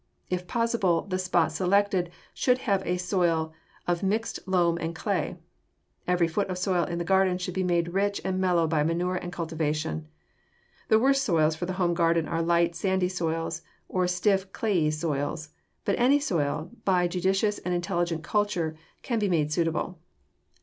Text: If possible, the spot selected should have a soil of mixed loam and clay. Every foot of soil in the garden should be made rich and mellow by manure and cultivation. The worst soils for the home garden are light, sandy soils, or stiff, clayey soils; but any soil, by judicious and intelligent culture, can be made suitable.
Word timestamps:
If 0.31 0.47
possible, 0.47 1.01
the 1.03 1.19
spot 1.19 1.51
selected 1.51 2.09
should 2.33 2.57
have 2.65 2.81
a 2.87 2.97
soil 2.97 3.53
of 3.87 4.01
mixed 4.01 4.39
loam 4.47 4.79
and 4.79 4.95
clay. 4.95 5.37
Every 6.07 6.27
foot 6.27 6.47
of 6.49 6.57
soil 6.57 6.85
in 6.85 6.97
the 6.97 7.03
garden 7.05 7.37
should 7.37 7.53
be 7.53 7.61
made 7.63 7.93
rich 7.93 8.19
and 8.25 8.41
mellow 8.41 8.65
by 8.65 8.81
manure 8.81 9.15
and 9.17 9.31
cultivation. 9.31 10.07
The 10.87 10.97
worst 10.97 11.23
soils 11.23 11.55
for 11.55 11.67
the 11.67 11.73
home 11.77 11.93
garden 11.93 12.27
are 12.27 12.41
light, 12.41 12.73
sandy 12.75 13.09
soils, 13.09 13.61
or 13.87 14.07
stiff, 14.07 14.51
clayey 14.51 14.89
soils; 14.89 15.49
but 15.85 15.99
any 15.99 16.19
soil, 16.19 16.71
by 16.83 17.07
judicious 17.07 17.59
and 17.59 17.71
intelligent 17.75 18.23
culture, 18.23 18.75
can 19.03 19.19
be 19.19 19.29
made 19.29 19.53
suitable. 19.53 19.99